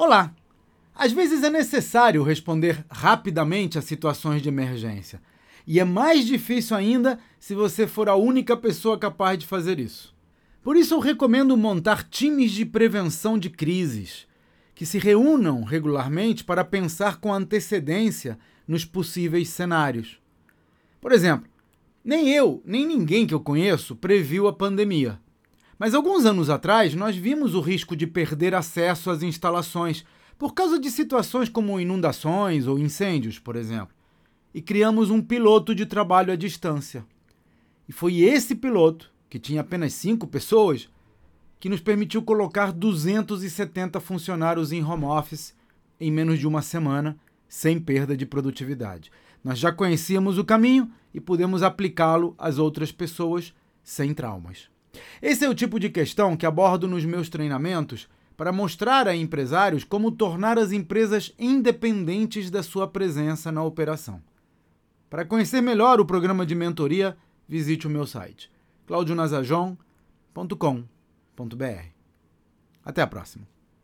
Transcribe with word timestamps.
Olá! 0.00 0.32
Às 0.94 1.10
vezes 1.10 1.42
é 1.42 1.50
necessário 1.50 2.22
responder 2.22 2.86
rapidamente 2.88 3.76
a 3.80 3.82
situações 3.82 4.40
de 4.40 4.48
emergência. 4.48 5.20
E 5.66 5.80
é 5.80 5.84
mais 5.84 6.24
difícil 6.24 6.76
ainda 6.76 7.18
se 7.40 7.52
você 7.52 7.84
for 7.84 8.08
a 8.08 8.14
única 8.14 8.56
pessoa 8.56 8.96
capaz 8.96 9.36
de 9.40 9.44
fazer 9.44 9.80
isso. 9.80 10.14
Por 10.62 10.76
isso, 10.76 10.94
eu 10.94 11.00
recomendo 11.00 11.56
montar 11.56 12.04
times 12.08 12.52
de 12.52 12.64
prevenção 12.64 13.36
de 13.36 13.50
crises, 13.50 14.28
que 14.72 14.86
se 14.86 15.00
reúnam 15.00 15.64
regularmente 15.64 16.44
para 16.44 16.64
pensar 16.64 17.16
com 17.16 17.34
antecedência 17.34 18.38
nos 18.68 18.84
possíveis 18.84 19.48
cenários. 19.48 20.20
Por 21.00 21.10
exemplo, 21.10 21.50
nem 22.04 22.28
eu, 22.28 22.62
nem 22.64 22.86
ninguém 22.86 23.26
que 23.26 23.34
eu 23.34 23.40
conheço 23.40 23.96
previu 23.96 24.46
a 24.46 24.52
pandemia. 24.52 25.18
Mas 25.78 25.94
alguns 25.94 26.24
anos 26.24 26.50
atrás, 26.50 26.94
nós 26.94 27.14
vimos 27.16 27.54
o 27.54 27.60
risco 27.60 27.94
de 27.94 28.06
perder 28.06 28.54
acesso 28.54 29.10
às 29.10 29.22
instalações 29.22 30.04
por 30.36 30.52
causa 30.52 30.78
de 30.78 30.90
situações 30.90 31.48
como 31.48 31.80
inundações 31.80 32.66
ou 32.66 32.78
incêndios, 32.78 33.38
por 33.38 33.56
exemplo, 33.56 33.94
e 34.52 34.60
criamos 34.60 35.10
um 35.10 35.22
piloto 35.22 35.74
de 35.74 35.86
trabalho 35.86 36.32
à 36.32 36.36
distância. 36.36 37.04
E 37.88 37.92
foi 37.92 38.20
esse 38.20 38.54
piloto, 38.54 39.10
que 39.30 39.38
tinha 39.38 39.60
apenas 39.60 39.92
cinco 39.92 40.26
pessoas, 40.26 40.88
que 41.60 41.68
nos 41.68 41.80
permitiu 41.80 42.22
colocar 42.22 42.72
270 42.72 44.00
funcionários 44.00 44.72
em 44.72 44.82
home 44.82 45.04
office 45.04 45.54
em 46.00 46.10
menos 46.10 46.38
de 46.38 46.46
uma 46.46 46.62
semana, 46.62 47.18
sem 47.48 47.80
perda 47.80 48.16
de 48.16 48.26
produtividade. 48.26 49.10
Nós 49.42 49.58
já 49.58 49.72
conhecíamos 49.72 50.38
o 50.38 50.44
caminho 50.44 50.90
e 51.12 51.20
pudemos 51.20 51.62
aplicá-lo 51.62 52.34
às 52.38 52.58
outras 52.58 52.92
pessoas 52.92 53.52
sem 53.82 54.14
traumas. 54.14 54.68
Esse 55.20 55.44
é 55.44 55.48
o 55.48 55.54
tipo 55.54 55.78
de 55.78 55.88
questão 55.88 56.36
que 56.36 56.46
abordo 56.46 56.88
nos 56.88 57.04
meus 57.04 57.28
treinamentos 57.28 58.08
para 58.36 58.52
mostrar 58.52 59.08
a 59.08 59.16
empresários 59.16 59.84
como 59.84 60.12
tornar 60.12 60.58
as 60.58 60.70
empresas 60.70 61.34
independentes 61.38 62.50
da 62.50 62.62
sua 62.62 62.86
presença 62.86 63.50
na 63.50 63.64
operação. 63.64 64.22
Para 65.10 65.24
conhecer 65.24 65.60
melhor 65.60 66.00
o 66.00 66.06
programa 66.06 66.46
de 66.46 66.54
mentoria, 66.54 67.16
visite 67.48 67.86
o 67.86 67.90
meu 67.90 68.06
site 68.06 68.50
claudionazajon.com.br. 68.86 71.84
Até 72.84 73.02
a 73.02 73.06
próxima. 73.06 73.57